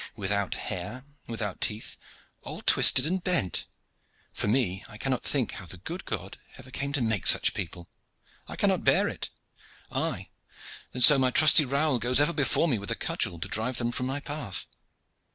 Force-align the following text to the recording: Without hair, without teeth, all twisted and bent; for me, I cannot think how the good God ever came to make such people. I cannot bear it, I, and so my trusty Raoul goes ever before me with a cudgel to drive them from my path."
Without 0.15 0.55
hair, 0.55 1.05
without 1.27 1.61
teeth, 1.61 1.95
all 2.41 2.63
twisted 2.63 3.05
and 3.05 3.23
bent; 3.23 3.67
for 4.33 4.47
me, 4.47 4.83
I 4.89 4.97
cannot 4.97 5.21
think 5.21 5.51
how 5.51 5.67
the 5.67 5.77
good 5.77 6.05
God 6.05 6.39
ever 6.57 6.71
came 6.71 6.91
to 6.93 7.01
make 7.03 7.27
such 7.27 7.53
people. 7.53 7.87
I 8.47 8.55
cannot 8.55 8.83
bear 8.83 9.07
it, 9.07 9.29
I, 9.91 10.29
and 10.91 11.03
so 11.03 11.19
my 11.19 11.29
trusty 11.29 11.65
Raoul 11.65 11.99
goes 11.99 12.19
ever 12.19 12.33
before 12.33 12.67
me 12.67 12.79
with 12.79 12.89
a 12.89 12.95
cudgel 12.95 13.37
to 13.41 13.47
drive 13.47 13.77
them 13.77 13.91
from 13.91 14.07
my 14.07 14.19
path." 14.19 14.65